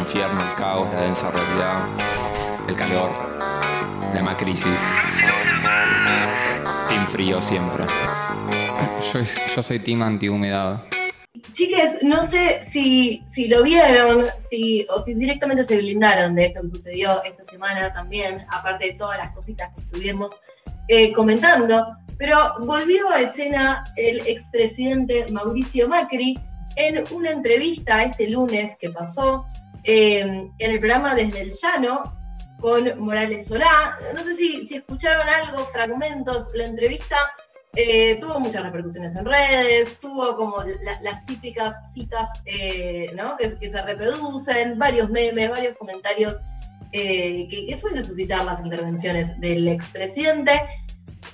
infierno, 0.00 0.42
el 0.42 0.54
caos, 0.54 0.92
la 0.92 1.02
densa 1.02 1.30
realidad, 1.30 1.86
el 2.68 2.74
calor, 2.74 3.10
la 4.14 4.22
macrisis. 4.22 4.80
Team 6.88 7.06
frío 7.06 7.40
siempre. 7.40 7.84
Yo, 9.12 9.20
yo 9.54 9.62
soy 9.62 9.78
team 9.78 10.02
antihumedad. 10.02 10.82
Chiques, 11.52 12.02
no 12.02 12.22
sé 12.22 12.62
si, 12.62 13.22
si 13.28 13.48
lo 13.48 13.62
vieron 13.62 14.26
si, 14.48 14.86
o 14.90 15.02
si 15.02 15.14
directamente 15.14 15.64
se 15.64 15.76
blindaron 15.76 16.34
de 16.34 16.46
esto 16.46 16.62
que 16.62 16.68
sucedió 16.68 17.22
esta 17.24 17.44
semana 17.44 17.92
también, 17.92 18.44
aparte 18.48 18.86
de 18.86 18.92
todas 18.94 19.18
las 19.18 19.32
cositas 19.32 19.70
que 19.74 19.80
estuvimos 19.82 20.40
eh, 20.88 21.12
comentando, 21.12 21.86
pero 22.18 22.36
volvió 22.60 23.10
a 23.10 23.20
escena 23.20 23.84
el 23.96 24.20
expresidente 24.26 25.26
Mauricio 25.30 25.88
Macri 25.88 26.38
en 26.76 27.04
una 27.12 27.30
entrevista 27.30 28.02
este 28.02 28.28
lunes 28.28 28.76
que 28.80 28.90
pasó 28.90 29.46
eh, 29.84 30.20
en 30.58 30.70
el 30.70 30.78
programa 30.78 31.14
Desde 31.14 31.40
el 31.40 31.50
Llano 31.50 32.16
con 32.60 32.98
Morales 32.98 33.48
Solá. 33.48 33.98
No 34.14 34.22
sé 34.22 34.34
si, 34.34 34.66
escucharon 34.74 35.26
algo, 35.28 35.64
fragmentos, 35.66 36.50
la 36.54 36.66
entrevista 36.66 37.16
eh, 37.74 38.18
tuvo 38.20 38.40
muchas 38.40 38.62
repercusiones 38.62 39.16
en 39.16 39.24
redes, 39.24 39.98
tuvo 40.00 40.36
como 40.36 40.62
las 41.02 41.24
típicas 41.26 41.92
citas 41.92 42.28
eh, 42.44 43.10
que, 43.38 43.70
se 43.70 43.82
reproducen, 43.82 44.78
varios 44.78 45.08
memes, 45.08 45.50
varios 45.50 45.76
comentarios 45.78 46.40
que, 46.92 47.76
suelen 47.78 48.02
suscitar 48.02 48.44
las 48.44 48.62
intervenciones 48.62 49.38
del 49.40 49.68
expresidente. 49.68 50.52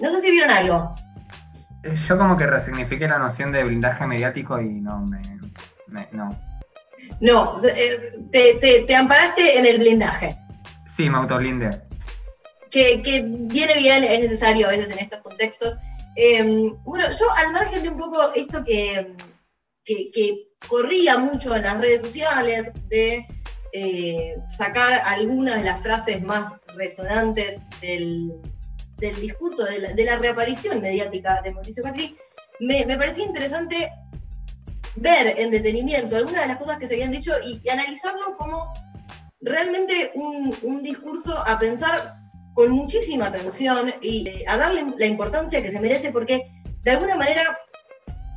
No 0.01 0.11
sé 0.11 0.21
si 0.21 0.31
vieron 0.31 0.51
algo. 0.51 0.95
Yo 2.07 2.19
como 2.19 2.37
que 2.37 2.47
resignifiqué 2.47 3.09
la 3.09 3.19
noción 3.19 3.53
de 3.53 3.65
blindaje 3.65 4.07
mediático 4.07 4.61
y 4.61 4.81
no 4.81 5.01
me... 5.01 5.21
no. 6.13 6.46
No, 7.21 7.57
te, 8.33 8.85
te, 8.87 8.95
amparaste 8.95 9.59
en 9.59 9.67
el 9.67 9.79
blindaje. 9.79 10.37
Sí, 10.87 11.09
me 11.09 11.19
autoblindé. 11.19 11.83
Que, 12.71 13.03
que 13.03 13.23
viene 13.25 13.77
bien, 13.77 14.05
es 14.05 14.21
necesario 14.21 14.67
a 14.67 14.71
veces 14.71 14.91
en 14.91 14.99
estos 14.99 15.21
contextos. 15.21 15.79
Em, 16.17 16.75
bueno, 16.85 17.07
yo 17.13 17.27
al 17.37 17.53
margen 17.53 17.83
de 17.83 17.91
un 17.91 17.99
poco 17.99 18.33
esto 18.35 18.65
que, 18.65 19.15
que, 19.85 20.49
corría 20.69 21.19
mucho 21.19 21.55
en 21.55 21.63
las 21.63 21.79
redes 21.79 22.01
sociales, 22.01 22.73
de 22.89 23.27
eh, 23.73 24.37
sacar 24.49 25.03
algunas 25.05 25.57
de 25.57 25.65
las 25.65 25.83
frases 25.83 26.23
más 26.23 26.57
resonantes 26.75 27.61
del, 27.81 28.33
discurso, 29.21 29.65
de 29.65 30.05
la, 30.05 30.17
reaparición 30.17 30.81
mediática 30.81 31.41
de 31.43 31.53
Mauricio 31.53 31.85
Macri, 31.85 32.17
me, 32.59 32.87
me, 32.87 32.97
parecía 32.97 33.27
interesante 33.27 33.93
ver 34.97 35.39
en 35.39 35.51
detenimiento 35.51 36.17
algunas 36.17 36.43
de 36.43 36.49
las 36.49 36.57
cosas 36.57 36.79
que 36.79 36.89
se 36.89 36.95
habían 36.95 37.13
dicho 37.13 37.33
y, 37.45 37.69
analizarlo 37.69 38.37
como 38.37 38.73
realmente 39.41 40.13
un, 40.15 40.83
discurso 40.83 41.39
a 41.47 41.59
pensar 41.59 42.17
con 42.55 42.71
muchísima 42.71 43.27
atención 43.27 43.93
y 44.01 44.29
eh, 44.29 44.45
a 44.49 44.57
darle 44.57 44.85
la 44.97 45.07
importancia 45.07 45.63
que 45.63 45.71
se 45.71 45.81
merece 45.81 46.11
porque 46.11 46.51
de 46.83 46.91
alguna 46.91 47.17
manera 47.17 47.59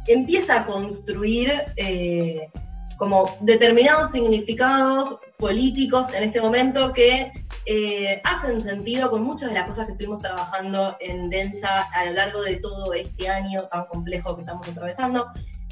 empieza 0.08 0.62
a 0.62 0.66
construir 0.66 1.54
eh, 1.78 2.50
como 2.98 3.38
determinados 3.42 4.12
significados 4.12 5.20
políticos 5.38 6.14
en 6.14 6.24
este 6.24 6.42
momento 6.42 6.92
que 6.92 7.32
eh, 7.66 8.22
hacen 8.26 8.62
sentido 8.62 9.10
con 9.10 9.24
muchas 9.24 9.50
de 9.50 9.56
las 9.56 9.68
cosas 9.68 9.86
que 9.86 9.94
estuvimos 9.94 10.22
trabajando 10.22 10.98
en 11.00 11.30
Densa 11.30 11.84
a 11.94 12.06
lo 12.06 12.14
largo 12.14 12.42
de 12.42 12.58
todo 12.58 12.94
este 12.94 13.30
año 13.30 13.68
tan 13.72 13.86
complejo 13.86 14.36
que 14.36 14.42
estamos 14.42 14.68
atravesando. 14.68 15.28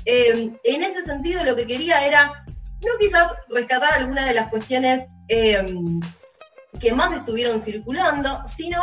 En 0.08 0.84
ese 0.84 1.04
sentido 1.04 1.44
lo 1.44 1.56
que 1.56 1.68
quería 1.68 2.06
era 2.06 2.46
no 2.82 2.98
quizás 3.00 3.32
rescatar 3.50 3.94
algunas 3.94 4.26
de 4.26 4.34
las 4.34 4.50
cuestiones 4.50 5.08
que 5.28 6.94
más 6.94 7.14
estuvieron 7.14 7.60
circulando, 7.60 8.46
sino 8.46 8.82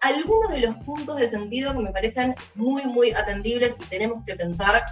algunos 0.00 0.52
de 0.52 0.60
los 0.60 0.74
puntos 0.76 1.18
de 1.18 1.28
sentido 1.28 1.72
que 1.72 1.78
me 1.78 1.92
parecen 1.92 2.34
muy, 2.54 2.84
muy 2.84 3.12
atendibles 3.12 3.76
y 3.80 3.84
tenemos 3.86 4.22
que 4.24 4.34
pensar 4.34 4.84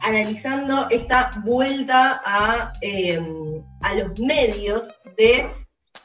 analizando 0.00 0.86
esta 0.90 1.32
vuelta 1.44 2.20
a, 2.24 2.72
em, 2.82 3.62
a 3.80 3.94
los 3.94 4.18
medios 4.18 4.92
de 5.16 5.50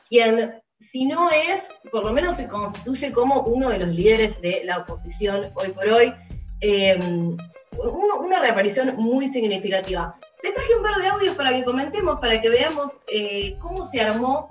quien, 0.07 0.61
si 0.79 1.05
no 1.05 1.29
es, 1.31 1.73
por 1.91 2.05
lo 2.05 2.13
menos 2.13 2.37
se 2.37 2.47
constituye 2.47 3.11
como 3.11 3.41
uno 3.41 3.69
de 3.69 3.79
los 3.79 3.89
líderes 3.89 4.39
de 4.41 4.61
la 4.63 4.77
oposición 4.77 5.51
hoy 5.55 5.71
por 5.71 5.87
hoy, 5.89 6.13
una 7.83 8.39
reaparición 8.39 8.95
muy 8.97 9.27
significativa. 9.27 10.15
Les 10.43 10.53
traje 10.53 10.75
un 10.75 10.83
par 10.83 10.95
de 11.01 11.07
audios 11.07 11.35
para 11.35 11.51
que 11.51 11.63
comentemos, 11.63 12.19
para 12.19 12.41
que 12.41 12.49
veamos 12.49 12.97
eh, 13.07 13.57
cómo 13.59 13.85
se 13.85 14.01
armó 14.01 14.47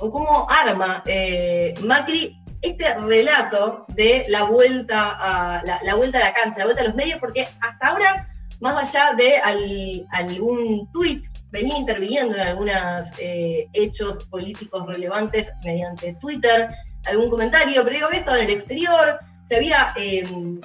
o 0.00 0.10
cómo 0.10 0.46
arma 0.48 1.02
eh, 1.06 1.74
Macri 1.82 2.38
este 2.62 2.94
relato 2.94 3.84
de 3.88 4.26
la 4.28 4.44
vuelta, 4.44 5.16
a 5.18 5.62
la, 5.64 5.94
vuelta 5.94 6.18
a 6.18 6.24
la 6.24 6.32
cancha, 6.32 6.58
la 6.58 6.64
vuelta 6.64 6.82
a 6.82 6.86
los 6.86 6.94
medios, 6.94 7.18
porque 7.20 7.48
hasta 7.60 7.86
ahora, 7.86 8.28
más 8.60 8.94
allá 8.96 9.14
de 9.14 10.04
algún 10.10 10.90
tuit, 10.92 11.24
venía 11.50 11.78
interviniendo 11.78 12.34
en 12.36 12.42
algunos 12.42 13.12
eh, 13.18 13.68
hechos 13.72 14.24
políticos 14.26 14.86
relevantes 14.86 15.52
mediante 15.64 16.14
Twitter, 16.14 16.68
algún 17.04 17.30
comentario, 17.30 17.82
pero 17.84 17.94
digo, 17.94 18.06
había 18.06 18.18
estado 18.20 18.38
en 18.38 18.44
el 18.46 18.50
exterior, 18.50 19.20
se 19.46 19.56
había, 19.56 19.94
em, 19.96 20.60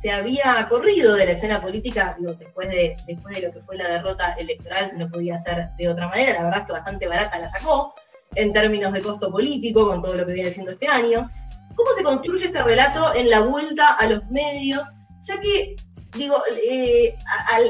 se 0.00 0.10
había 0.10 0.66
corrido 0.68 1.14
de 1.14 1.26
la 1.26 1.32
escena 1.32 1.60
política, 1.60 2.16
después, 2.38 2.68
de, 2.70 2.96
después 3.06 3.34
de 3.34 3.42
lo 3.42 3.52
que 3.52 3.60
fue 3.60 3.76
la 3.76 3.88
derrota 3.88 4.32
electoral, 4.34 4.92
no 4.96 5.10
podía 5.10 5.36
ser 5.36 5.70
de 5.76 5.88
otra 5.88 6.08
manera, 6.08 6.32
la 6.32 6.44
verdad 6.44 6.60
es 6.60 6.66
que 6.66 6.72
bastante 6.72 7.06
barata 7.06 7.38
la 7.38 7.50
sacó, 7.50 7.94
en 8.34 8.52
términos 8.52 8.92
de 8.94 9.02
costo 9.02 9.30
político, 9.30 9.88
con 9.88 10.00
todo 10.00 10.14
lo 10.14 10.24
que 10.24 10.32
viene 10.32 10.52
siendo 10.52 10.72
este 10.72 10.88
año. 10.88 11.30
¿Cómo 11.74 11.90
se 11.92 12.02
construye 12.02 12.46
este 12.46 12.62
relato 12.62 13.14
en 13.14 13.28
la 13.28 13.40
vuelta 13.40 13.94
a 13.94 14.06
los 14.06 14.26
medios? 14.30 14.88
Ya 15.20 15.38
que, 15.38 15.76
digo, 16.16 16.42
eh, 16.66 17.14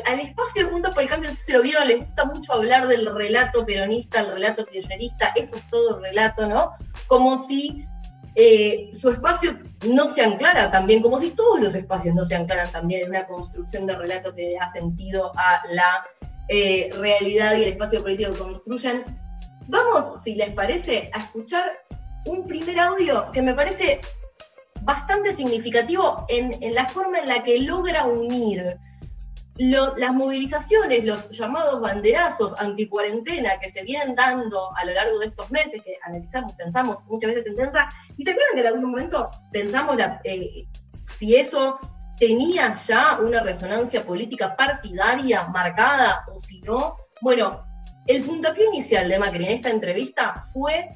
al, 0.06 0.20
espacio 0.20 0.68
Juntos 0.68 0.92
por 0.92 1.02
el 1.02 1.08
Cambio, 1.08 1.30
si 1.30 1.36
se 1.36 1.52
lo 1.54 1.62
vieron, 1.62 1.88
les 1.88 1.98
gusta 1.98 2.26
mucho 2.26 2.52
hablar 2.52 2.86
del 2.86 3.12
relato 3.12 3.66
peronista, 3.66 4.20
el 4.20 4.32
relato 4.32 4.66
kirchnerista, 4.66 5.32
eso 5.34 5.56
es 5.56 5.66
todo 5.68 5.98
relato, 5.98 6.46
¿no? 6.46 6.74
Como 7.08 7.38
si 7.38 7.86
eh, 8.34 8.90
su 8.92 9.10
espacio 9.10 9.58
no 9.88 10.06
se 10.06 10.22
anclara 10.22 10.70
también, 10.70 11.02
como 11.02 11.18
si 11.18 11.30
todos 11.30 11.60
los 11.60 11.74
espacios 11.74 12.14
no 12.14 12.24
se 12.24 12.36
anclaran 12.36 12.70
también 12.70 13.02
en 13.02 13.10
una 13.10 13.26
construcción 13.26 13.86
de 13.86 13.96
relato 13.96 14.34
que 14.34 14.54
da 14.58 14.68
sentido 14.68 15.32
a 15.36 15.62
la 15.70 16.06
eh, 16.48 16.90
realidad 16.98 17.56
y 17.56 17.62
el 17.62 17.68
espacio 17.70 18.02
político 18.02 18.32
que 18.32 18.38
construyen. 18.38 19.04
Vamos, 19.68 20.22
si 20.22 20.34
les 20.34 20.52
parece, 20.52 21.10
a 21.12 21.24
escuchar 21.24 21.64
un 22.26 22.46
primer 22.46 22.78
audio 22.78 23.30
que 23.32 23.42
me 23.42 23.54
parece 23.54 24.00
bastante 24.82 25.32
significativo 25.32 26.24
en, 26.28 26.74
la 26.74 26.86
forma 26.86 27.18
en 27.18 27.28
la 27.28 27.42
que 27.44 27.60
logra 27.60 28.06
unir 28.06 28.78
las 29.68 30.14
movilizaciones, 30.14 31.04
los 31.04 31.28
llamados 31.32 31.82
banderazos 31.82 32.58
anticuarentena 32.58 33.60
que 33.60 33.68
se 33.68 33.82
vienen 33.82 34.14
dando 34.14 34.74
a 34.74 34.86
lo 34.86 34.94
largo 34.94 35.18
de 35.18 35.26
estos 35.26 35.50
meses, 35.50 35.82
que 35.84 35.98
analizamos, 36.02 36.54
pensamos 36.54 37.04
muchas 37.04 37.34
veces 37.34 37.46
en 37.46 37.56
Tensa, 37.56 37.90
y 38.16 38.24
se 38.24 38.30
acuerdan 38.30 38.54
que 38.54 38.60
en 38.62 38.66
algún 38.68 38.90
momento 38.90 39.30
pensamos 39.52 39.96
eh, 40.24 40.66
si 41.04 41.36
eso 41.36 41.78
tenía 42.18 42.72
ya 42.72 43.18
una 43.20 43.42
resonancia 43.42 44.02
política 44.02 44.56
partidaria 44.56 45.44
marcada 45.48 46.24
o 46.34 46.38
si 46.38 46.62
no. 46.62 46.96
Bueno, 47.20 47.62
el 48.06 48.22
puntapié 48.22 48.64
inicial 48.66 49.10
de 49.10 49.18
Macri 49.18 49.44
en 49.44 49.52
esta 49.52 49.68
entrevista 49.68 50.42
fue 50.54 50.88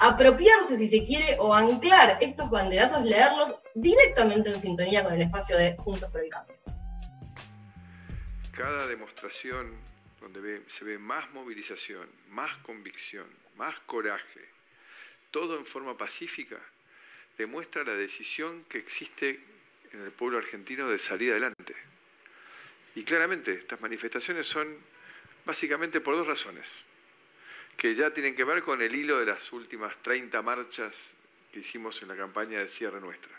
apropiarse, 0.00 0.76
si 0.76 0.88
se 0.88 1.04
quiere, 1.04 1.36
o 1.38 1.54
anclar 1.54 2.18
estos 2.20 2.50
banderazos, 2.50 3.04
leerlos 3.04 3.54
directamente 3.76 4.50
en 4.50 4.60
sintonía 4.60 5.04
con 5.04 5.14
el 5.14 5.22
espacio 5.22 5.56
de 5.56 5.76
Juntos 5.76 6.10
por 6.10 6.24
el 6.24 6.30
Cambio. 6.30 6.57
Cada 8.58 8.86
demostración 8.86 9.72
donde 10.20 10.62
se 10.68 10.84
ve 10.84 10.98
más 10.98 11.30
movilización, 11.30 12.08
más 12.30 12.58
convicción, 12.58 13.26
más 13.56 13.78
coraje, 13.86 14.44
todo 15.30 15.56
en 15.56 15.64
forma 15.64 15.96
pacífica, 15.96 16.58
demuestra 17.38 17.84
la 17.84 17.94
decisión 17.94 18.64
que 18.64 18.78
existe 18.78 19.40
en 19.92 20.02
el 20.02 20.10
pueblo 20.10 20.38
argentino 20.38 20.88
de 20.88 20.98
salir 20.98 21.30
adelante. 21.30 21.74
Y 22.96 23.04
claramente 23.04 23.52
estas 23.54 23.80
manifestaciones 23.80 24.46
son 24.46 24.76
Básicamente 25.48 26.02
por 26.02 26.14
dos 26.14 26.26
razones, 26.26 26.66
que 27.78 27.94
ya 27.94 28.10
tienen 28.10 28.36
que 28.36 28.44
ver 28.44 28.62
con 28.62 28.82
el 28.82 28.94
hilo 28.94 29.18
de 29.18 29.24
las 29.24 29.50
últimas 29.50 29.96
30 30.02 30.42
marchas 30.42 30.94
que 31.50 31.60
hicimos 31.60 32.02
en 32.02 32.08
la 32.08 32.16
campaña 32.16 32.58
de 32.58 32.68
cierre 32.68 33.00
nuestra. 33.00 33.30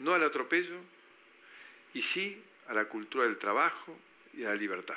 No 0.00 0.14
al 0.14 0.24
atropello 0.24 0.80
y 1.94 2.02
sí 2.02 2.42
a 2.66 2.74
la 2.74 2.86
cultura 2.86 3.22
del 3.22 3.38
trabajo 3.38 3.96
y 4.34 4.44
a 4.44 4.48
la 4.48 4.54
libertad. 4.54 4.94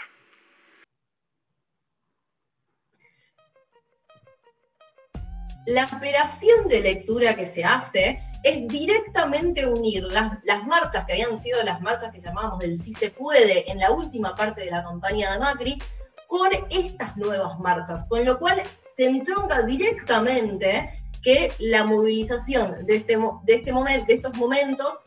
La 5.68 5.86
operación 5.86 6.68
de 6.68 6.82
lectura 6.82 7.36
que 7.36 7.46
se 7.46 7.64
hace 7.64 8.20
es 8.44 8.68
directamente 8.68 9.66
unir 9.68 10.04
las, 10.06 10.66
marchas 10.66 11.06
que 11.06 11.14
habían 11.14 11.38
sido 11.38 11.62
las 11.64 11.82
marchas 11.82 12.12
que 12.12 12.20
llamábamos 12.20 12.60
del 12.60 12.78
sí 12.78 12.94
se 12.94 13.12
puede 13.12 13.70
en 13.72 13.78
la 13.78 13.92
última 13.92 14.36
parte 14.36 14.62
de 14.62 14.72
la 14.72 14.84
campaña 14.84 15.32
de 15.32 15.40
Macri 15.40 15.82
con 16.28 16.50
estas 16.70 17.16
nuevas 17.18 17.60
marchas, 17.60 18.06
con 18.10 18.26
lo 18.26 18.40
cual 18.40 18.62
se 18.96 19.06
entronca 19.06 19.62
directamente 19.64 20.92
que 21.22 21.52
la 21.60 21.84
movilización 21.84 22.86
de, 22.86 22.96
este, 22.96 23.18
de, 23.44 23.54
este 23.54 23.72
momento, 23.72 24.06
de 24.08 24.14
estos 24.14 24.36
momentos 24.38 25.02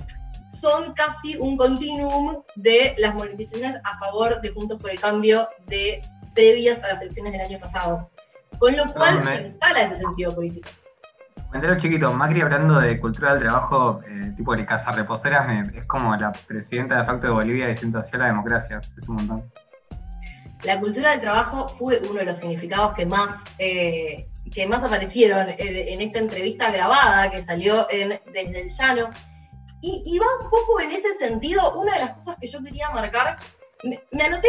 son 0.64 0.94
casi 0.94 1.36
un 1.36 1.58
continuum 1.58 2.42
de 2.54 2.94
las 2.96 3.14
movilizaciones 3.14 3.78
a 3.84 3.98
favor 3.98 4.40
de 4.40 4.48
Juntos 4.48 4.80
por 4.80 4.90
el 4.90 4.98
Cambio 4.98 5.46
de 5.66 6.02
previas 6.34 6.82
a 6.82 6.88
las 6.88 7.02
elecciones 7.02 7.32
del 7.32 7.42
año 7.42 7.58
pasado. 7.58 8.10
Con 8.58 8.74
lo 8.74 8.90
cual 8.94 9.22
se 9.22 9.42
instala 9.42 9.82
ese 9.82 9.98
sentido 9.98 10.34
político. 10.34 10.70
Me 11.50 11.58
entero 11.58 11.78
chiquito, 11.78 12.10
Macri 12.14 12.40
hablando 12.40 12.80
de 12.80 12.98
cultura 12.98 13.34
del 13.34 13.42
trabajo, 13.42 14.00
eh, 14.08 14.32
tipo 14.38 14.56
de 14.56 14.64
cazarreposeras, 14.64 15.68
es 15.74 15.84
como 15.84 16.16
la 16.16 16.32
presidenta 16.32 16.98
de 16.98 17.04
facto 17.04 17.26
de 17.26 17.34
Bolivia 17.34 17.66
diciendo 17.66 17.98
hacia 17.98 18.18
la 18.18 18.26
democracia, 18.26 18.78
es 18.78 19.06
un 19.06 19.16
montón. 19.16 19.52
La 20.62 20.80
cultura 20.80 21.10
del 21.10 21.20
trabajo 21.20 21.68
fue 21.68 22.00
uno 22.08 22.20
de 22.20 22.24
los 22.24 22.38
significados 22.38 22.94
que 22.94 23.04
más, 23.04 23.44
eh, 23.58 24.30
que 24.50 24.66
más 24.66 24.82
aparecieron 24.82 25.46
en, 25.58 26.00
esta 26.00 26.20
entrevista 26.20 26.70
grabada 26.70 27.30
que 27.30 27.42
salió 27.42 27.86
en, 27.90 28.18
desde 28.32 28.62
el 28.62 28.70
llano. 28.70 29.10
Y, 29.86 30.18
va 30.18 30.24
un 30.40 30.48
poco 30.48 30.80
en 30.80 30.92
ese 30.92 31.12
sentido, 31.12 31.78
una 31.78 31.92
de 31.92 32.00
las 32.00 32.12
cosas 32.12 32.38
que 32.40 32.46
yo 32.46 32.62
quería 32.64 32.88
marcar, 32.88 33.36
me, 33.82 34.24
anoté 34.24 34.48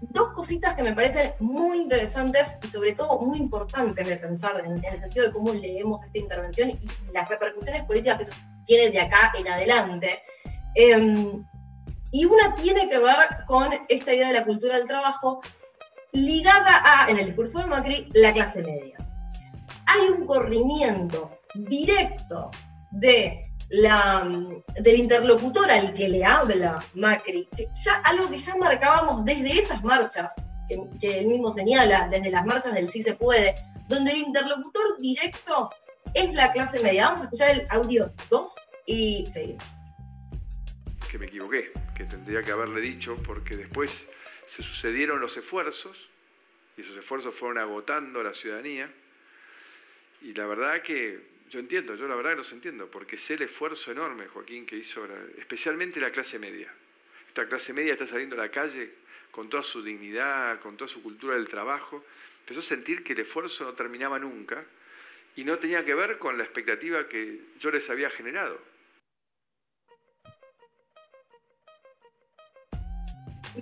dos 0.00 0.30
cositas 0.30 0.76
que 0.76 0.84
me 0.84 0.92
parecen 0.92 1.32
muy 1.40 1.78
interesantes 1.78 2.56
y 2.62 2.68
sobre 2.68 2.92
todo 2.92 3.18
muy 3.18 3.38
importantes 3.38 4.06
de 4.06 4.16
pensar 4.18 4.62
en, 4.64 4.84
el 4.84 5.00
sentido 5.00 5.26
de 5.26 5.32
cómo 5.32 5.52
leemos 5.52 6.04
esta 6.04 6.18
intervención 6.18 6.70
y 6.70 6.78
las 7.12 7.28
repercusiones 7.28 7.82
políticas 7.86 8.18
que 8.18 8.28
tiene 8.66 8.90
de 8.90 9.00
acá 9.00 9.32
en 9.36 9.48
adelante. 9.48 10.22
Em, 10.76 11.44
y 12.12 12.24
una 12.24 12.54
tiene 12.54 12.88
que 12.88 13.00
ver 13.00 13.16
con 13.48 13.66
esta 13.88 14.14
idea 14.14 14.28
de 14.28 14.34
la 14.34 14.44
cultura 14.44 14.78
del 14.78 14.86
trabajo 14.86 15.40
ligada 16.12 16.82
a, 16.84 17.10
en 17.10 17.18
el 17.18 17.26
discurso 17.26 17.58
de 17.58 17.66
Macri, 17.66 18.08
la 18.14 18.32
clase 18.32 18.62
media. 18.62 18.96
Hay 19.86 20.08
un 20.08 20.24
corrimiento 20.24 21.36
directo 21.54 22.52
de 22.92 23.47
la, 23.70 24.26
del 24.80 24.96
interlocutor 24.96 25.70
al 25.70 25.94
que 25.94 26.08
le 26.08 26.24
habla 26.24 26.82
Macri, 26.94 27.48
algo 28.04 28.30
que 28.30 28.38
ya 28.38 28.56
marcábamos 28.56 29.24
desde 29.24 29.60
esas 29.60 29.82
marchas, 29.84 30.32
que, 30.68 30.78
que, 31.00 31.18
él 31.18 31.26
mismo 31.26 31.50
señala, 31.50 32.08
desde 32.08 32.30
las 32.30 32.46
marchas 32.46 32.74
del 32.74 32.90
Sí 32.90 33.02
se 33.02 33.14
puede, 33.14 33.54
donde 33.88 34.12
el 34.12 34.18
interlocutor 34.18 34.98
directo 35.00 35.70
es 36.14 36.34
la 36.34 36.52
clase 36.52 36.80
media. 36.80 37.06
Vamos 37.06 37.22
a 37.22 37.24
escuchar 37.24 37.50
el 37.50 37.66
audio 37.70 38.12
2 38.30 38.56
y 38.86 39.26
seguimos 39.30 39.78
que 41.08 41.18
me 41.18 41.26
equivoqué, 41.26 41.72
que 41.96 42.04
tendría 42.04 42.42
que 42.42 42.52
haberle 42.52 42.80
dicho, 42.80 43.16
porque 43.26 43.56
después 43.56 43.90
se 44.54 44.62
sucedieron 44.62 45.20
los 45.20 45.36
esfuerzos, 45.36 46.08
y 46.76 46.82
esos 46.82 46.96
esfuerzos 46.96 47.34
fueron 47.34 47.58
agotando 47.58 48.20
a 48.20 48.24
la 48.24 48.32
ciudadanía, 48.32 48.92
y 50.20 50.34
la 50.34 50.46
verdad 50.46 50.82
que 50.82 51.37
yo 51.50 51.58
entiendo, 51.58 51.94
yo 51.94 52.06
la 52.06 52.14
verdad 52.14 52.30
que 52.32 52.36
los 52.36 52.52
entiendo, 52.52 52.90
porque 52.90 53.16
sé 53.16 53.34
el 53.34 53.42
esfuerzo 53.42 53.90
enorme, 53.90 54.26
Joaquín, 54.28 54.66
que 54.66 54.76
hizo 54.76 55.06
especialmente 55.38 56.00
la 56.00 56.10
clase 56.10 56.38
media. 56.38 56.72
Esta 57.28 57.46
clase 57.46 57.72
media 57.72 57.92
está 57.92 58.06
saliendo 58.06 58.36
a 58.36 58.38
la 58.38 58.50
calle 58.50 58.92
con 59.30 59.48
toda 59.48 59.62
su 59.62 59.82
dignidad, 59.82 60.60
con 60.60 60.76
toda 60.76 60.88
su 60.88 61.02
cultura 61.02 61.34
del 61.34 61.48
trabajo, 61.48 62.04
empezó 62.40 62.60
a 62.60 62.62
sentir 62.62 63.04
que 63.04 63.12
el 63.12 63.20
esfuerzo 63.20 63.64
no 63.64 63.74
terminaba 63.74 64.18
nunca 64.18 64.64
y 65.36 65.44
no 65.44 65.58
tenía 65.58 65.84
que 65.84 65.94
ver 65.94 66.18
con 66.18 66.36
la 66.38 66.44
expectativa 66.44 67.08
que 67.08 67.40
yo 67.60 67.70
les 67.70 67.88
había 67.90 68.10
generado. 68.10 68.58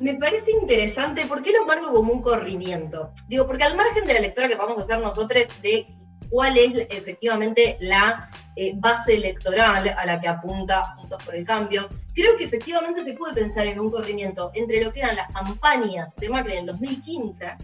me 0.01 0.15
parece 0.17 0.53
interesante, 0.53 1.25
¿por 1.27 1.43
qué 1.43 1.53
lo 1.53 1.65
marco 1.65 1.91
como 1.93 2.13
un 2.13 2.21
corrimiento? 2.21 3.13
Digo, 3.29 3.47
porque 3.47 3.65
al 3.65 3.77
margen 3.77 4.05
de 4.05 4.15
la 4.15 4.21
lectura 4.21 4.49
que 4.49 4.57
vamos 4.57 4.79
a 4.79 4.83
hacer 4.83 4.99
nosotros 4.99 5.49
de 5.63 5.87
cuál 6.31 6.57
es 6.57 6.87
efectivamente 6.91 7.77
la 7.81 8.31
eh, 8.57 8.73
base 8.77 9.17
electoral 9.17 9.95
a 9.97 10.07
la 10.07 10.21
que 10.21 10.29
apunta 10.29 10.95
Juntos 10.97 11.23
por 11.25 11.35
el 11.35 11.45
Cambio, 11.45 11.89
creo 12.15 12.37
que 12.37 12.45
efectivamente 12.45 13.03
se 13.03 13.15
puede 13.15 13.35
pensar 13.35 13.67
en 13.67 13.79
un 13.79 13.91
corrimiento 13.91 14.51
entre 14.55 14.83
lo 14.83 14.93
que 14.93 15.01
eran 15.01 15.17
las 15.17 15.31
campañas 15.33 16.15
de 16.17 16.29
Macri 16.29 16.53
en 16.53 16.61
el 16.61 16.67
2015, 16.67 17.57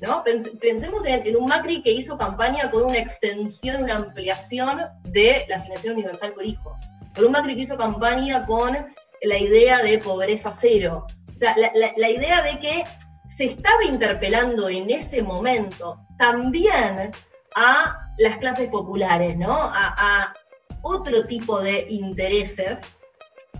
¿no? 0.00 0.24
Pensemos 0.60 1.06
en, 1.06 1.36
un 1.36 1.48
Macri 1.48 1.82
que 1.82 1.92
hizo 1.92 2.18
campaña 2.18 2.70
con 2.70 2.84
una 2.84 2.98
extensión, 2.98 3.84
una 3.84 3.96
ampliación 3.96 4.80
de 5.04 5.44
la 5.48 5.56
asignación 5.56 5.94
universal 5.94 6.32
por 6.32 6.44
hijo, 6.44 6.76
con 7.14 7.26
un 7.26 7.32
Macri 7.32 7.54
que 7.54 7.62
hizo 7.62 7.76
campaña 7.76 8.46
con 8.46 8.76
la 9.22 9.38
idea 9.38 9.82
de 9.82 9.98
pobreza 9.98 10.52
cero, 10.52 11.06
o 11.34 11.38
sea, 11.38 11.54
la, 11.56 12.10
idea 12.10 12.42
de 12.42 12.58
que 12.58 12.84
se 13.28 13.44
estaba 13.44 13.84
interpelando 13.84 14.68
en 14.68 14.90
ese 14.90 15.22
momento 15.22 15.98
también 16.18 17.12
a 17.54 18.08
las 18.18 18.38
clases 18.38 18.68
populares, 18.68 19.36
¿no? 19.36 19.52
A, 19.52 20.34
otro 20.84 21.24
tipo 21.26 21.60
de 21.60 21.86
intereses. 21.90 22.80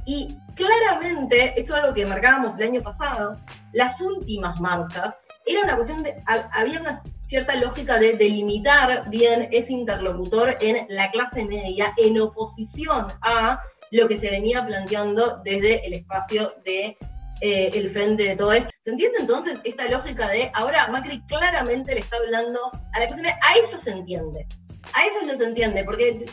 Y 0.06 0.36
claramente, 0.56 1.54
eso 1.56 1.76
es 1.76 1.82
algo 1.82 1.94
que 1.94 2.04
marcábamos 2.04 2.58
el 2.58 2.64
año 2.64 2.82
pasado, 2.82 3.38
las 3.72 4.00
últimas 4.00 4.60
marchas, 4.60 5.14
era 5.46 5.62
una 5.62 5.76
cuestión 5.76 6.02
de, 6.02 6.20
había 6.26 6.80
una 6.80 6.96
cierta 7.28 7.54
lógica 7.56 7.98
de 7.98 8.14
delimitar 8.14 9.08
bien 9.08 9.48
ese 9.52 9.72
interlocutor 9.72 10.56
en 10.60 10.86
la 10.88 11.10
clase 11.10 11.44
media 11.44 11.94
en 11.96 12.20
oposición 12.20 13.06
a 13.22 13.62
lo 13.92 14.08
que 14.08 14.16
se 14.16 14.30
venía 14.30 14.64
planteando 14.66 15.40
desde 15.44 15.86
el 15.86 15.92
espacio 15.94 16.52
de 16.64 16.96
eh, 17.40 17.70
el 17.74 17.88
frente 17.88 18.24
de 18.24 18.36
todo 18.36 18.52
esto. 18.52 18.70
¿Se 18.82 18.90
entiende 18.90 19.18
entonces 19.20 19.60
esta 19.64 19.88
lógica 19.88 20.28
de 20.28 20.50
ahora 20.54 20.88
Macri 20.88 21.20
claramente 21.22 21.94
le 21.94 22.00
está 22.00 22.16
hablando 22.16 22.70
a 22.92 23.00
la 23.00 23.06
clase 23.06 23.28
A 23.28 23.56
ellos 23.56 23.80
se 23.80 23.90
entiende, 23.90 24.46
a 24.94 25.06
ellos 25.06 25.24
los 25.26 25.40
entiende, 25.40 25.84
porque 25.84 26.26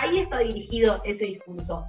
ahí 0.00 0.18
está 0.18 0.38
dirigido 0.38 1.00
ese 1.04 1.26
discurso. 1.26 1.86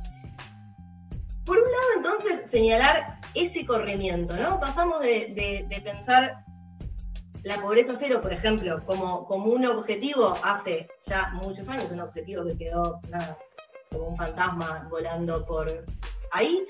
Por 1.46 1.58
un 1.58 1.64
lado, 1.64 1.88
entonces, 1.98 2.50
señalar 2.50 3.20
ese 3.34 3.66
corrimiento, 3.66 4.36
¿no? 4.38 4.60
Pasamos 4.60 5.00
de, 5.02 5.66
pensar 5.84 6.46
la 7.44 7.60
pobreza 7.62 7.94
cero, 7.98 8.22
por 8.22 8.34
ejemplo, 8.34 8.86
como, 8.86 9.26
como 9.26 9.46
un 9.46 9.66
objetivo 9.66 10.38
hace 10.44 10.88
ya 11.02 11.30
muchos 11.34 11.70
años, 11.70 11.90
un 11.92 12.02
objetivo 12.02 12.46
que 12.46 12.58
quedó 12.58 13.02
como 13.92 14.10
un 14.10 14.18
fantasma 14.18 14.88
volando 14.90 15.46
por 15.46 15.86
ahí, 16.32 16.64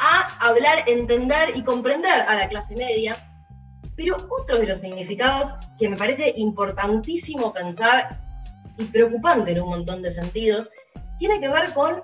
a 0.00 0.48
hablar, 0.48 0.84
entender 0.86 1.50
y 1.54 1.62
comprender 1.62 2.22
a 2.22 2.34
la 2.34 2.48
clase 2.48 2.74
media. 2.74 3.16
Pero 3.96 4.16
otro 4.30 4.58
de 4.58 4.66
los 4.66 4.80
significados 4.80 5.54
que 5.78 5.88
me 5.88 5.96
parece 5.96 6.32
importantísimo 6.36 7.52
pensar 7.52 8.18
y 8.78 8.84
preocupante 8.84 9.52
en 9.52 9.60
un 9.60 9.68
montón 9.68 10.02
de 10.02 10.10
sentidos, 10.10 10.70
tiene 11.18 11.38
que 11.38 11.48
ver 11.48 11.72
con 11.74 12.02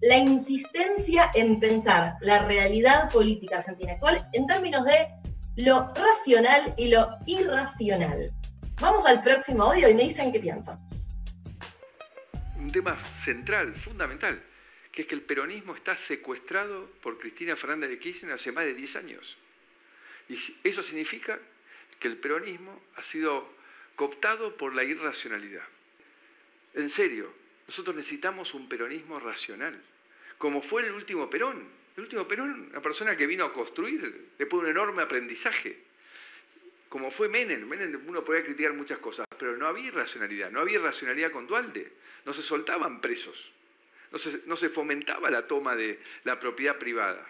la 0.00 0.16
insistencia 0.16 1.30
en 1.34 1.58
pensar 1.58 2.14
la 2.20 2.44
realidad 2.44 3.10
política 3.10 3.58
argentina 3.58 3.94
actual 3.94 4.28
en 4.32 4.46
términos 4.46 4.84
de 4.84 5.08
lo 5.56 5.92
racional 5.94 6.72
y 6.76 6.88
lo 6.88 7.08
irracional. 7.26 8.30
Vamos 8.80 9.04
al 9.06 9.22
próximo 9.22 9.64
audio 9.64 9.88
y 9.88 9.94
me 9.94 10.04
dicen 10.04 10.30
qué 10.30 10.38
piensan. 10.38 10.78
Un 12.56 12.70
tema 12.70 12.96
central, 13.24 13.74
fundamental, 13.74 14.40
que 14.98 15.02
es 15.02 15.08
que 15.08 15.14
el 15.14 15.22
peronismo 15.22 15.76
está 15.76 15.94
secuestrado 15.94 16.90
por 17.00 17.20
Cristina 17.20 17.54
Fernández 17.54 17.88
de 17.88 18.00
Kirchner 18.00 18.32
hace 18.32 18.50
más 18.50 18.64
de 18.64 18.74
10 18.74 18.96
años. 18.96 19.36
Y 20.28 20.36
eso 20.64 20.82
significa 20.82 21.38
que 22.00 22.08
el 22.08 22.16
peronismo 22.16 22.82
ha 22.96 23.04
sido 23.04 23.48
cooptado 23.94 24.56
por 24.56 24.74
la 24.74 24.82
irracionalidad. 24.82 25.62
En 26.74 26.90
serio, 26.90 27.32
nosotros 27.68 27.94
necesitamos 27.94 28.54
un 28.54 28.68
peronismo 28.68 29.20
racional, 29.20 29.80
como 30.36 30.62
fue 30.62 30.84
el 30.84 30.92
último 30.92 31.30
Perón. 31.30 31.68
El 31.96 32.02
último 32.02 32.26
Perón, 32.26 32.66
una 32.70 32.82
persona 32.82 33.16
que 33.16 33.28
vino 33.28 33.44
a 33.44 33.52
construir 33.52 34.32
después 34.36 34.64
de 34.64 34.70
un 34.70 34.76
enorme 34.76 35.02
aprendizaje. 35.02 35.78
Como 36.88 37.12
fue 37.12 37.28
Menem, 37.28 37.68
Menem 37.68 38.02
uno 38.04 38.24
podía 38.24 38.42
criticar 38.42 38.72
muchas 38.72 38.98
cosas, 38.98 39.28
pero 39.38 39.56
no 39.56 39.68
había 39.68 39.86
irracionalidad, 39.86 40.50
no 40.50 40.58
había 40.58 40.80
irracionalidad 40.80 41.30
con 41.30 41.46
Dualde, 41.46 41.92
no 42.24 42.34
se 42.34 42.42
soltaban 42.42 43.00
presos 43.00 43.52
no 44.46 44.56
se, 44.56 44.68
fomentaba 44.68 45.30
la 45.30 45.46
toma 45.46 45.76
de 45.76 45.98
la 46.24 46.40
propiedad 46.40 46.78
privada. 46.78 47.26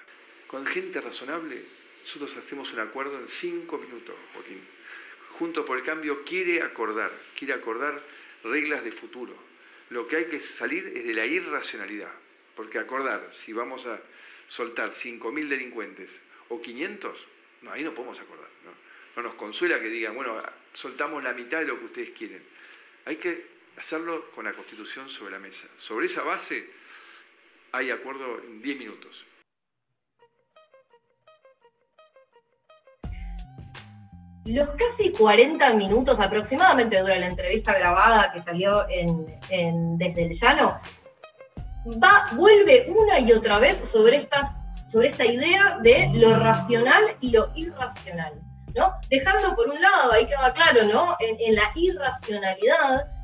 Con 0.47 0.67
gente 0.67 1.01
razonable, 1.01 1.63
nosotros 2.03 2.37
hacemos 2.37 2.73
un 2.73 2.81
acuerdo 2.81 3.19
en 3.19 3.29
cinco 3.29 3.79
minutos, 3.79 4.15
Joaquín. 4.33 4.61
Junto 5.33 5.65
por 5.65 5.79
el 5.79 5.85
Cambio 5.85 6.25
quiere 6.25 6.63
acordar, 6.63 7.13
quiere 7.37 7.55
acordar 7.55 8.01
reglas 8.45 8.85
de 8.85 8.93
futuro. 8.93 9.35
Lo 9.91 10.07
que 10.07 10.17
hay 10.17 10.25
que 10.27 10.41
salir 10.41 10.93
es 10.95 11.05
de 11.05 11.15
la 11.15 11.27
irracionalidad, 11.27 12.13
porque 12.55 12.79
acordar, 12.79 13.31
si 13.33 13.53
vamos 13.53 13.87
a 13.87 14.01
soltar 14.49 14.93
5.000 14.93 15.49
delincuentes 15.49 16.11
o 16.49 16.61
500, 16.61 17.19
no, 17.63 17.73
ahí 17.73 17.83
no 17.83 17.95
podemos 17.95 18.19
acordar. 18.19 18.49
¿no? 18.65 18.89
no 19.17 19.29
nos 19.29 19.35
consuela 19.35 19.81
que 19.81 19.89
digan, 19.89 20.15
bueno, 20.15 20.41
soltamos 20.73 21.23
la 21.25 21.33
mitad 21.33 21.59
de 21.59 21.67
lo 21.67 21.79
que 21.79 21.87
ustedes 21.87 22.11
quieren. 22.11 22.43
Hay 23.05 23.17
que 23.17 23.58
hacerlo 23.79 24.31
con 24.33 24.45
la 24.45 24.55
Constitución 24.55 25.09
sobre 25.09 25.33
la 25.33 25.39
mesa. 25.39 25.67
Sobre 25.79 26.07
esa 26.07 26.23
base 26.23 26.69
hay 27.73 27.91
acuerdo 27.91 28.39
en 28.41 28.61
10 28.61 28.79
minutos. 28.79 29.25
los 34.45 34.71
casi 34.71 35.13
40 35.13 35.75
minutos 35.75 36.19
aproximadamente 36.21 36.99
dura 36.99 37.19
la 37.19 37.27
entrevista 37.27 37.77
grabada 37.79 38.33
que 38.33 38.41
salió 38.41 38.87
Desde 38.87 40.25
el 40.25 40.33
Llano, 40.33 40.81
va, 42.03 42.31
vuelve 42.33 42.87
una 42.89 43.21
y 43.21 43.31
otra 43.33 43.59
vez 43.59 43.87
sobre 43.87 44.17
esta 44.17 45.27
idea 45.27 45.79
de 45.83 46.11
lo 46.15 46.39
racional 46.39 47.15
y 47.21 47.31
lo 47.31 47.53
irracional. 47.57 48.41
¿no? 48.75 48.95
Dejando 49.11 49.55
por 49.55 49.69
un 49.69 49.83
lado, 49.83 50.13
ahí 50.13 50.25
queda 50.25 50.51
claro, 50.55 50.83
¿no? 50.85 51.15
en 51.21 51.55
la 51.55 51.71
irracionalidad 51.75 53.18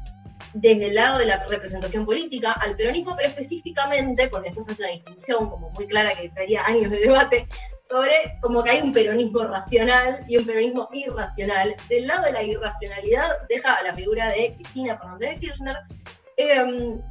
desde 0.55 0.87
el 0.87 0.95
lado 0.95 1.19
de 1.19 1.27
la 1.27 1.45
representación 1.45 2.07
política 2.07 2.53
al 2.53 2.77
peronismo, 2.77 3.15
pero 3.17 3.29
específicamente, 3.29 4.29
porque 4.29 4.51
después 4.51 4.69
hace 4.69 4.81
una 4.81 4.93
distinción 4.93 5.51
como 5.51 5.71
muy 5.71 5.87
clara 5.89 6.15
que 6.15 6.27
estaría 6.27 6.65
años 6.65 6.91
de 6.93 7.01
debate, 7.01 7.49
sobre 7.83 8.39
como 8.41 8.63
que 8.63 8.71
hay 8.71 8.81
un 8.81 8.93
peronismo 8.93 9.43
racional 9.43 10.25
y 10.29 10.37
un 10.37 10.47
peronismo 10.47 10.89
irracional. 10.93 11.75
Del 11.89 12.07
lado 12.07 12.25
de 12.25 12.33
la 12.33 12.43
irracionalidad 12.45 13.29
deja 13.49 13.83
la 13.83 13.95
figura 13.95 14.29
de 14.29 14.55
Cristina 14.55 14.97
Fernández 14.97 15.31
de 15.31 15.41
Kirchner, 15.41 15.77
em, 16.37 17.03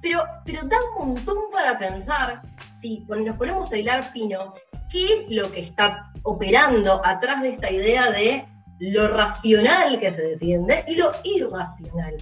pero, 0.00 0.24
pero 0.46 0.62
da 0.62 0.78
un 0.96 1.14
montón 1.14 1.36
para 1.52 1.78
pensar, 1.78 2.40
si 2.80 3.04
nos 3.08 3.36
ponemos 3.36 3.70
a 3.72 3.76
hilar 3.76 4.10
fino, 4.10 4.54
qué 4.90 5.04
es 5.04 5.28
lo 5.28 5.52
que 5.52 5.60
está 5.60 6.10
operando 6.22 7.02
atrás 7.04 7.42
de 7.42 7.50
esta 7.50 7.70
idea 7.70 8.10
de 8.10 8.46
lo 8.78 9.08
racional 9.08 10.00
que 10.00 10.10
se 10.10 10.22
defiende 10.22 10.82
y 10.88 10.96
lo 10.96 11.12
irracional. 11.24 12.16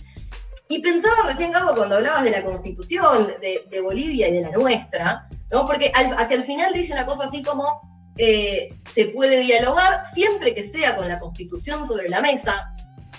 Y 0.68 0.80
pensaba 0.80 1.22
recién, 1.24 1.52
Cabo, 1.52 1.74
cuando 1.74 1.96
hablabas 1.96 2.24
de 2.24 2.30
la 2.30 2.44
constitución 2.44 3.32
de, 3.40 3.80
Bolivia 3.80 4.28
y 4.28 4.32
de 4.32 4.40
la 4.42 4.50
nuestra, 4.50 5.28
¿no? 5.50 5.66
porque 5.66 5.90
hacia 5.94 6.36
el 6.36 6.42
final 6.42 6.74
dice 6.74 6.92
una 6.92 7.06
cosa 7.06 7.24
así 7.24 7.42
como, 7.42 7.80
eh, 8.18 8.68
se 8.92 9.06
puede 9.06 9.38
dialogar 9.40 10.04
siempre 10.04 10.54
que 10.54 10.64
sea 10.64 10.96
con 10.96 11.08
la 11.08 11.18
constitución 11.18 11.86
sobre 11.86 12.08
la 12.10 12.20
mesa. 12.20 12.74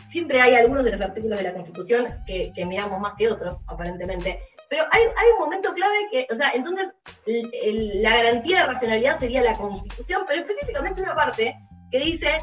Siempre 0.06 0.42
hay 0.42 0.56
algunos 0.56 0.84
de 0.84 0.92
los 0.92 1.02
artículos 1.02 1.40
de 1.40 1.46
la 1.46 1.54
constitución 1.54 2.08
que, 2.28 2.54
miramos 2.68 3.00
más 3.00 3.14
que 3.18 3.30
otros, 3.30 3.62
aparentemente. 3.68 4.40
Pero 4.70 4.84
hay, 4.92 5.02
un 5.34 5.40
momento 5.40 5.74
clave 5.74 5.96
que, 6.12 6.28
o 6.32 6.36
sea, 6.36 6.52
entonces 6.54 6.94
la 7.26 8.16
garantía 8.16 8.60
de 8.60 8.66
racionalidad 8.68 9.18
sería 9.18 9.42
la 9.42 9.56
constitución, 9.56 10.24
pero 10.28 10.42
específicamente 10.42 11.02
una 11.02 11.16
parte 11.16 11.58
que 11.90 12.00
dice 12.00 12.42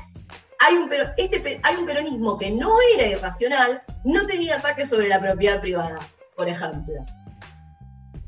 hay 0.60 0.74
un, 0.76 0.90
este, 1.16 1.60
hay 1.62 1.76
un 1.76 1.86
peronismo 1.86 2.38
que 2.38 2.50
no 2.50 2.76
era 2.94 3.06
irracional, 3.06 3.82
no 4.04 4.26
tenía 4.26 4.56
ataques 4.56 4.88
sobre 4.88 5.08
la 5.08 5.20
propiedad 5.20 5.60
privada, 5.60 5.98
por 6.36 6.48
ejemplo. 6.48 7.04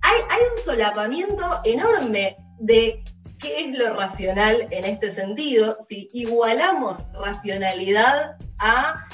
Hay, 0.02 0.20
hay 0.30 0.40
un 0.54 0.62
solapamiento 0.64 1.60
enorme 1.64 2.36
de 2.58 3.04
qué 3.38 3.64
es 3.64 3.78
lo 3.78 3.94
racional 3.94 4.66
en 4.70 4.84
este 4.84 5.10
sentido 5.10 5.76
si 5.80 6.10
igualamos 6.12 7.04
racionalidad 7.12 8.36
a 8.58 9.04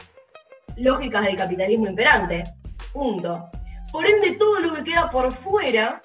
lógicas 0.77 1.25
del 1.25 1.37
capitalismo 1.37 1.87
imperante. 1.87 2.45
Punto. 2.93 3.51
Por 3.93 4.07
ende, 4.07 4.33
todo 4.33 4.61
lo 4.61 4.75
que 4.75 4.85
queda 4.85 5.11
por 5.11 5.33
fuera 5.33 6.03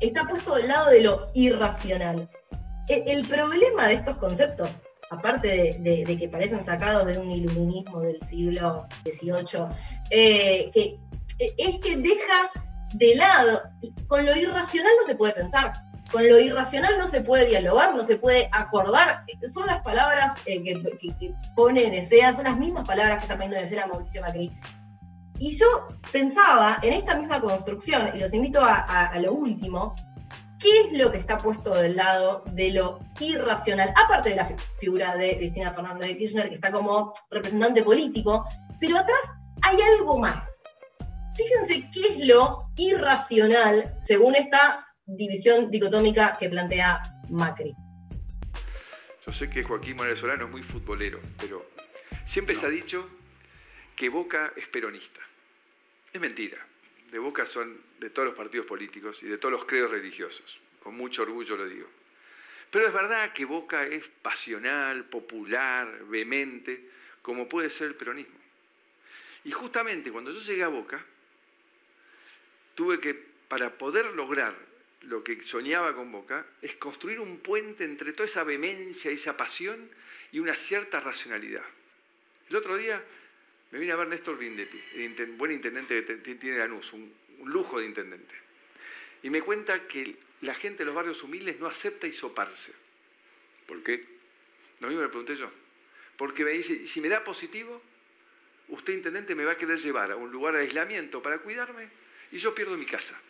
está 0.00 0.24
puesto 0.24 0.56
del 0.56 0.68
lado 0.68 0.90
de 0.90 1.00
lo 1.00 1.30
irracional. 1.34 2.28
E, 2.88 3.04
el 3.06 3.26
problema 3.26 3.86
de 3.86 3.94
estos 3.94 4.16
conceptos 4.16 4.76
aparte 5.10 5.78
de, 5.80 6.16
que 6.18 6.28
parecen 6.28 6.64
sacados 6.64 7.06
de 7.06 7.18
un 7.18 7.30
iluminismo 7.30 8.00
del 8.00 8.20
siglo 8.22 8.86
XVIII, 9.04 9.66
eh, 10.10 10.70
que 10.72 10.98
eh, 11.38 11.54
es 11.58 11.78
que 11.80 11.96
deja 11.96 12.50
de 12.94 13.14
lado, 13.16 13.62
con 14.06 14.24
lo 14.24 14.36
irracional 14.36 14.92
no 14.96 15.06
se 15.06 15.16
puede 15.16 15.32
pensar, 15.32 15.72
con 16.12 16.28
lo 16.28 16.38
irracional 16.38 16.96
no 16.98 17.06
se 17.06 17.22
puede 17.22 17.46
dialogar, 17.46 17.94
no 17.94 18.04
se 18.04 18.16
puede 18.16 18.48
acordar, 18.52 19.24
son 19.52 19.66
las 19.66 19.82
palabras 19.82 20.34
eh, 20.46 20.62
que, 20.62 21.34
pone 21.56 21.96
en 21.96 22.34
son 22.34 22.44
las 22.44 22.56
mismas 22.56 22.86
palabras 22.86 23.18
que 23.18 23.24
está 23.24 23.34
poniendo 23.34 23.56
en 23.56 23.64
escena 23.64 23.86
Mauricio 23.86 24.22
Macri. 24.22 24.52
Y 25.40 25.50
yo 25.50 25.66
pensaba 26.12 26.78
en 26.82 26.92
esta 26.92 27.16
misma 27.16 27.40
construcción, 27.40 28.10
y 28.14 28.20
los 28.20 28.32
invito 28.32 28.60
a 28.64 29.18
lo 29.18 29.32
último, 29.32 29.96
¿Qué 30.60 30.80
es 30.80 30.92
lo 30.92 31.10
que 31.10 31.18
está 31.18 31.38
puesto 31.38 31.74
del 31.74 31.96
lado 31.96 32.44
de 32.52 32.70
lo 32.70 33.00
irracional? 33.20 33.92
Aparte 34.02 34.30
de 34.30 34.36
la 34.36 34.48
figura 34.78 35.16
de 35.16 35.36
Cristina 35.36 35.72
Fernández 35.72 36.08
de 36.08 36.18
Kirchner, 36.18 36.48
que 36.48 36.54
está 36.56 36.72
como 36.72 37.12
representante 37.30 37.82
político, 37.82 38.46
pero 38.80 38.98
atrás 38.98 39.20
hay 39.62 39.78
algo 39.80 40.18
más. 40.18 40.62
Fíjense 41.36 41.90
qué 41.92 42.00
es 42.14 42.26
lo 42.26 42.70
irracional 42.76 43.94
según 44.00 44.36
esta 44.36 44.86
división 45.06 45.70
dicotómica 45.70 46.36
que 46.38 46.48
plantea 46.48 47.02
Macri. 47.28 47.74
Yo 49.26 49.32
sé 49.32 49.50
que 49.50 49.62
Joaquín 49.62 49.96
Morales 49.96 50.20
Solano 50.20 50.44
es 50.44 50.50
muy 50.50 50.62
futbolero, 50.62 51.20
pero 51.40 51.66
siempre 52.26 52.54
se 52.54 52.66
ha 52.66 52.68
dicho 52.68 53.08
que 53.96 54.08
Boca 54.08 54.52
es 54.56 54.68
peronista. 54.68 55.20
Es 56.12 56.20
mentira 56.20 56.58
de 57.14 57.20
Boca 57.20 57.46
son 57.46 57.80
de 58.00 58.10
todos 58.10 58.26
los 58.26 58.36
partidos 58.36 58.66
políticos 58.66 59.22
y 59.22 59.26
de 59.26 59.38
todos 59.38 59.52
los 59.52 59.64
credos 59.66 59.92
religiosos. 59.92 60.58
Con 60.82 60.96
mucho 60.96 61.22
orgullo 61.22 61.56
lo 61.56 61.68
digo. 61.68 61.88
Pero 62.72 62.88
es 62.88 62.92
verdad 62.92 63.32
que 63.32 63.44
Boca 63.44 63.86
es 63.86 64.04
pasional, 64.20 65.04
popular, 65.04 66.06
vehemente, 66.06 66.90
como 67.22 67.48
puede 67.48 67.70
ser 67.70 67.86
el 67.86 67.94
peronismo. 67.94 68.34
Y 69.44 69.52
justamente 69.52 70.10
cuando 70.10 70.32
yo 70.32 70.40
llegué 70.40 70.64
a 70.64 70.68
Boca, 70.68 71.06
tuve 72.74 72.98
que, 72.98 73.14
para 73.46 73.78
poder 73.78 74.06
lograr 74.06 74.56
lo 75.02 75.22
que 75.22 75.40
soñaba 75.44 75.94
con 75.94 76.10
Boca, 76.10 76.44
es 76.62 76.74
construir 76.74 77.20
un 77.20 77.38
puente 77.38 77.84
entre 77.84 78.12
toda 78.12 78.28
esa 78.28 78.42
vehemencia, 78.42 79.12
esa 79.12 79.36
pasión 79.36 79.88
y 80.32 80.40
una 80.40 80.56
cierta 80.56 80.98
racionalidad. 80.98 81.62
El 82.50 82.56
otro 82.56 82.76
día 82.76 83.00
me 83.74 83.80
vine 83.80 83.92
a 83.92 83.96
ver 83.96 84.06
Néstor 84.06 84.38
Grindetti, 84.38 84.80
buen 85.36 85.50
intendente 85.50 86.04
que 86.04 86.34
tiene 86.36 86.58
Lanús, 86.58 86.92
un, 86.92 87.12
un 87.40 87.50
lujo 87.50 87.80
de 87.80 87.86
intendente. 87.86 88.32
Y 89.24 89.30
me 89.30 89.42
cuenta 89.42 89.88
que 89.88 90.14
la 90.42 90.54
gente 90.54 90.78
de 90.78 90.84
los 90.84 90.94
barrios 90.94 91.24
humildes 91.24 91.58
no 91.58 91.66
acepta 91.66 92.06
hisoparse. 92.06 92.72
¿Por 93.66 93.82
qué? 93.82 94.06
Lo 94.78 94.86
mismo 94.86 95.02
le 95.02 95.08
pregunté 95.08 95.34
yo. 95.34 95.50
Porque 96.16 96.44
me 96.44 96.52
dice, 96.52 96.86
si 96.86 97.00
me 97.00 97.08
da 97.08 97.24
positivo, 97.24 97.82
usted, 98.68 98.92
intendente, 98.92 99.34
me 99.34 99.44
va 99.44 99.54
a 99.54 99.58
querer 99.58 99.80
llevar 99.80 100.12
a 100.12 100.16
un 100.16 100.30
lugar 100.30 100.54
de 100.54 100.60
aislamiento 100.60 101.20
para 101.20 101.38
cuidarme 101.38 101.88
y 102.30 102.38
yo 102.38 102.54
pierdo 102.54 102.76
mi 102.76 102.86
casa. 102.86 103.20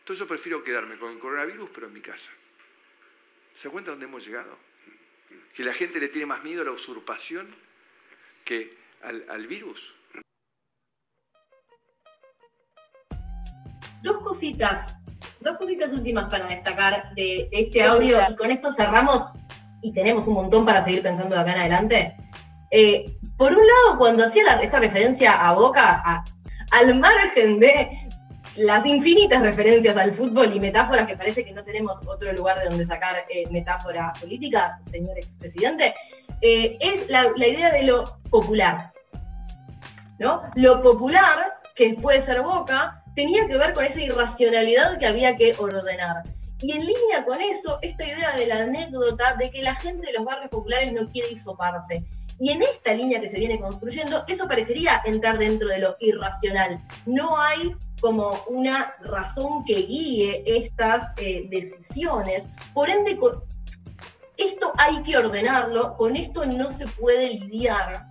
Entonces 0.00 0.20
yo 0.20 0.28
prefiero 0.28 0.62
quedarme 0.62 0.98
con 0.98 1.12
el 1.12 1.18
coronavirus, 1.18 1.70
pero 1.72 1.86
en 1.86 1.94
mi 1.94 2.02
casa. 2.02 2.30
¿Se 3.56 3.70
cuenta 3.70 3.92
dónde 3.92 4.04
hemos 4.04 4.22
llegado? 4.22 4.58
Que 5.54 5.64
la 5.64 5.72
gente 5.72 5.98
le 5.98 6.08
tiene 6.08 6.26
más 6.26 6.44
miedo 6.44 6.60
a 6.60 6.66
la 6.66 6.72
usurpación 6.72 7.48
que 8.44 8.83
al, 9.04 9.46
virus. 9.46 9.94
Dos 14.02 14.18
cositas, 14.18 14.94
dos 15.40 15.56
cositas 15.56 15.92
últimas 15.92 16.30
para 16.30 16.46
destacar 16.46 17.14
de, 17.14 17.48
este 17.52 17.82
audio 17.82 18.18
y 18.28 18.36
con 18.36 18.50
esto 18.50 18.72
cerramos 18.72 19.30
y 19.82 19.92
tenemos 19.92 20.26
un 20.26 20.34
montón 20.34 20.64
para 20.64 20.82
seguir 20.82 21.02
pensando 21.02 21.34
de 21.34 21.42
acá 21.42 21.52
en 21.52 21.58
adelante. 21.60 22.16
Eh, 22.70 23.16
por 23.36 23.52
un 23.52 23.66
lado, 23.66 23.98
cuando 23.98 24.24
hacía 24.24 24.60
esta 24.62 24.78
referencia 24.78 25.48
a 25.48 25.54
Boca, 25.54 26.24
al 26.70 26.98
margen 26.98 27.60
de 27.60 27.90
las 28.56 28.86
infinitas 28.86 29.42
referencias 29.42 29.96
al 29.96 30.14
fútbol 30.14 30.54
y 30.54 30.60
metáforas 30.60 31.06
que 31.06 31.16
parece 31.16 31.44
que 31.44 31.52
no 31.52 31.64
tenemos 31.64 32.00
otro 32.06 32.32
lugar 32.32 32.58
de 32.60 32.66
donde 32.66 32.86
sacar 32.86 33.26
eh, 33.28 33.44
metáforas 33.50 34.18
políticas, 34.18 34.84
señor 34.88 35.18
expresidente, 35.18 35.94
eh, 36.40 36.78
es 36.80 37.08
la, 37.10 37.26
idea 37.36 37.72
de 37.72 37.84
lo 37.84 38.18
popular. 38.30 38.93
¿No? 40.24 40.40
Lo 40.54 40.82
popular, 40.82 41.58
que 41.74 41.94
puede 42.00 42.22
ser 42.22 42.40
Boca, 42.40 43.04
tenía 43.14 43.46
que 43.46 43.58
ver 43.58 43.74
con 43.74 43.84
esa 43.84 44.00
irracionalidad 44.00 44.98
que 44.98 45.06
había 45.06 45.36
que 45.36 45.54
ordenar. 45.58 46.22
Y 46.60 46.72
en 46.72 46.80
línea 46.80 47.24
con 47.26 47.42
eso, 47.42 47.78
esta 47.82 48.06
idea 48.06 48.34
de 48.34 48.46
la 48.46 48.60
anécdota 48.60 49.34
de 49.34 49.50
que 49.50 49.60
la 49.60 49.74
gente 49.74 50.06
de 50.06 50.14
los 50.14 50.24
barrios 50.24 50.48
populares 50.48 50.94
no 50.94 51.10
quiere 51.10 51.30
hisoparse. 51.32 52.04
Y 52.40 52.50
en 52.50 52.62
esta 52.62 52.94
línea 52.94 53.20
que 53.20 53.28
se 53.28 53.38
viene 53.38 53.60
construyendo, 53.60 54.24
eso 54.26 54.48
parecería 54.48 55.02
entrar 55.04 55.38
dentro 55.38 55.68
de 55.68 55.78
lo 55.78 55.94
irracional. 56.00 56.82
No 57.04 57.38
hay 57.38 57.76
como 58.00 58.42
una 58.48 58.94
razón 59.02 59.62
que 59.66 59.82
guíe 59.82 60.42
estas 60.46 61.12
eh, 61.18 61.46
decisiones. 61.50 62.48
Por 62.72 62.88
ende, 62.88 63.18
esto 64.38 64.72
hay 64.78 65.02
que 65.02 65.18
ordenarlo, 65.18 65.96
con 65.96 66.16
esto 66.16 66.46
no 66.46 66.70
se 66.70 66.86
puede 66.86 67.28
lidiar 67.28 68.06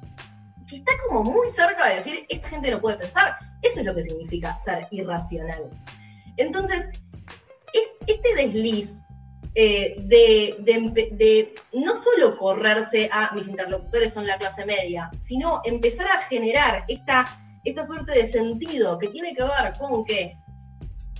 está 0.75 0.93
como 1.07 1.23
muy 1.23 1.47
cerca 1.49 1.89
de 1.89 1.95
decir, 1.95 2.25
esta 2.29 2.49
gente 2.49 2.71
no 2.71 2.81
puede 2.81 2.97
pensar. 2.97 3.35
Eso 3.61 3.79
es 3.79 3.85
lo 3.85 3.95
que 3.95 4.03
significa 4.03 4.59
ser 4.59 4.87
irracional. 4.91 5.69
Entonces, 6.37 6.89
este 8.07 8.35
desliz 8.35 9.03
eh, 9.55 9.95
de, 9.99 11.53
no 11.73 11.95
solo 11.95 12.37
correrse 12.37 13.07
a 13.11 13.33
mis 13.35 13.47
interlocutores 13.47 14.13
son 14.13 14.25
la 14.25 14.37
clase 14.37 14.65
media, 14.65 15.11
sino 15.19 15.61
empezar 15.63 16.07
a 16.07 16.19
generar 16.19 16.85
esta, 16.87 17.39
esta 17.63 17.83
suerte 17.83 18.13
de 18.13 18.27
sentido 18.27 18.97
que 18.97 19.09
tiene 19.09 19.35
que 19.35 19.43
ver 19.43 19.73
con 19.77 20.03
que 20.05 20.37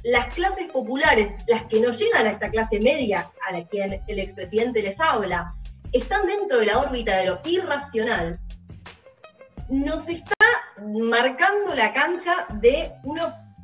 las 0.03 0.33
clases 0.33 0.67
populares, 0.67 1.31
las 1.47 1.63
que 1.65 1.79
no 1.79 1.91
llegan 1.91 2.25
a 2.25 2.31
esta 2.31 2.49
clase 2.49 2.79
media 2.79 3.31
a 3.47 3.53
la 3.53 3.65
quien 3.65 4.03
el 4.07 4.19
expresidente 4.19 4.81
les 4.81 4.99
habla, 4.99 5.55
están 5.91 6.25
dentro 6.25 6.59
de 6.59 6.65
la 6.65 6.79
órbita 6.79 7.17
de 7.17 7.27
lo 7.27 7.39
irracional, 7.45 8.39
nos 9.69 10.09
está 10.09 10.35
marcando 10.81 11.73
la 11.75 11.93
cancha 11.93 12.45
de 12.61 12.93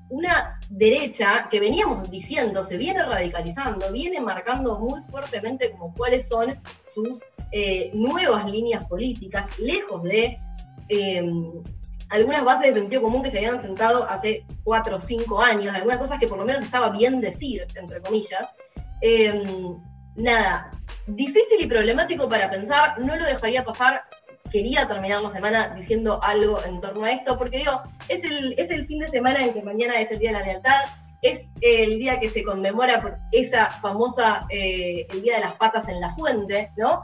una 0.10 0.60
derecha 0.70 1.48
que 1.50 1.60
veníamos 1.60 2.10
diciendo 2.10 2.64
se 2.64 2.78
viene 2.78 3.04
radicalizando, 3.04 3.92
viene 3.92 4.20
marcando 4.20 4.80
muy 4.80 5.02
fuertemente 5.04 5.72
como 5.72 5.94
cuáles 5.94 6.28
son 6.28 6.60
sus 6.86 7.22
eh, 7.52 7.92
nuevas 7.94 8.46
líneas 8.50 8.86
políticas, 8.86 9.48
lejos 9.60 10.04
de 10.04 10.40
em, 10.88 11.52
algunas 12.10 12.44
bases 12.44 12.74
de 12.74 12.82
sentido 12.82 13.02
común 13.02 13.24
que 13.24 13.32
se 13.32 13.38
habían 13.38 13.62
sentado 13.62 14.04
hace 14.04 14.46
cuatro 14.64 14.98
o 14.98 15.00
cinco 15.00 15.42
años, 15.42 15.74
algunas 15.74 15.98
cosas 15.98 16.20
que 16.20 16.28
por 16.28 16.38
lo 16.38 16.46
menos 16.46 16.64
estaba 16.64 16.90
bien 16.90 17.22
decir, 17.22 17.66
entre 17.76 18.02
comillas. 18.02 18.56
Em, 19.02 19.78
nada, 20.16 20.72
difícil 21.08 21.62
y 21.62 21.68
problemático 21.68 22.28
para 22.28 22.50
pensar, 22.50 23.00
no 23.00 23.16
lo 23.16 23.26
dejaría 23.26 23.64
pasar. 23.64 24.04
Quería 24.52 24.88
terminar 24.88 25.22
la 25.22 25.30
semana 25.30 25.74
diciendo 25.76 26.20
algo 26.24 26.64
en 26.64 26.82
torno 26.82 27.06
a 27.06 27.12
esto, 27.12 27.38
porque 27.38 27.60
digo, 27.60 27.82
es 28.08 28.24
el, 28.24 28.54
es 28.58 28.72
el 28.72 28.86
fin 28.88 29.00
de 29.00 29.08
semana 29.08 29.44
en 29.44 29.54
que 29.54 29.62
mañana 29.62 30.00
es 30.00 30.12
el 30.12 30.20
Día 30.20 30.32
de 30.32 30.40
la 30.40 30.46
Lealtad, 30.46 30.82
es 31.22 31.52
el 31.62 32.00
día 32.00 32.20
que 32.20 32.30
se 32.30 32.44
conmemora 32.44 33.02
por 33.02 33.18
esa 33.32 33.68
famosa, 33.68 34.46
eh, 34.50 35.06
el 35.10 35.22
Día 35.22 35.36
de 35.36 35.42
las 35.42 35.56
Patas 35.56 35.90
en 35.90 36.00
la 36.00 36.14
Fuente, 36.16 36.72
¿no? 36.78 37.02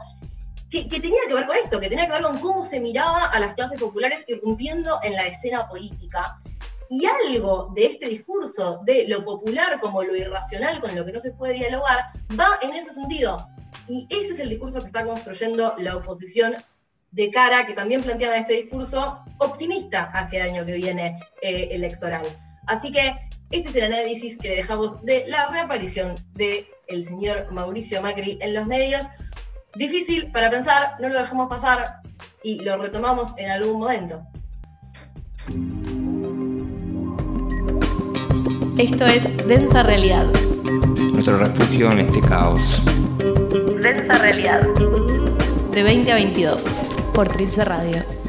Que, 0.70 0.84
tenía 0.88 1.20
que 1.26 1.34
ver 1.34 1.46
con 1.46 1.56
esto, 1.56 1.80
que 1.80 1.88
tenía 1.88 2.06
que 2.06 2.12
ver 2.12 2.22
con 2.22 2.38
cómo 2.38 2.64
se 2.64 2.80
miraba 2.80 3.26
a 3.26 3.40
las 3.40 3.54
clases 3.54 3.80
populares 3.80 4.24
irrumpiendo 4.26 4.98
en 5.02 5.14
la 5.14 5.26
escena 5.26 5.68
política. 5.68 6.38
Y 6.90 7.04
algo 7.06 7.72
de 7.74 7.86
este 7.86 8.08
discurso 8.08 8.80
de 8.84 9.08
lo 9.08 9.24
popular 9.24 9.80
como 9.80 10.02
lo 10.02 10.14
irracional 10.14 10.80
con 10.80 10.94
lo 10.94 11.04
que 11.04 11.12
no 11.12 11.20
se 11.20 11.32
puede 11.32 11.54
dialogar 11.54 12.10
va 12.38 12.58
en 12.62 12.74
ese 12.74 12.92
sentido. 12.92 13.48
Y 13.88 14.06
ese 14.10 14.34
es 14.34 14.40
el 14.40 14.50
discurso 14.50 14.80
que 14.80 14.86
está 14.86 15.04
construyendo 15.04 15.74
la 15.78 15.96
oposición 15.96 16.56
de 17.10 17.30
cara, 17.30 17.66
que 17.66 17.72
también 17.72 18.02
planteaba 18.02 18.36
este 18.36 18.54
discurso 18.54 19.24
optimista 19.38 20.04
hacia 20.12 20.44
el 20.44 20.50
año 20.52 20.66
que 20.66 20.72
viene 20.72 21.20
eh, 21.42 21.68
electoral. 21.72 22.26
Así 22.66 22.92
que 22.92 23.14
este 23.50 23.68
es 23.68 23.76
el 23.76 23.84
análisis 23.84 24.36
que 24.38 24.48
le 24.48 24.56
dejamos 24.56 25.02
de 25.04 25.24
la 25.28 25.48
reaparición 25.48 26.16
del 26.34 26.66
el 26.88 27.04
señor 27.04 27.52
Mauricio 27.52 28.02
Macri 28.02 28.38
en 28.40 28.54
los 28.54 28.66
medios. 28.66 29.06
Difícil 29.76 30.30
para 30.32 30.50
pensar, 30.50 30.96
no 31.00 31.08
lo 31.08 31.18
dejamos 31.18 31.48
pasar 31.48 32.00
y 32.42 32.60
lo 32.62 32.76
retomamos 32.76 33.34
en 33.36 33.50
algún 33.50 33.80
momento. 33.80 34.22
Esto 38.78 39.06
es 39.06 39.46
Densa 39.46 39.82
Realidad. 39.82 40.26
Nuestro 41.12 41.38
refugio 41.38 41.92
en 41.92 42.00
este 42.00 42.20
caos. 42.20 42.82
Densa 43.80 44.18
Realidad. 44.18 44.62
De 45.72 45.82
20 45.82 46.12
a 46.12 46.14
22. 46.16 46.95
Por 47.16 47.28
Trilce 47.28 47.64
Radio. 47.64 48.25